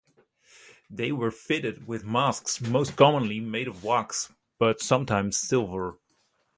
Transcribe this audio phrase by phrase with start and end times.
[0.89, 5.99] They were fitted with masks most commonly made of wax but sometimes silver.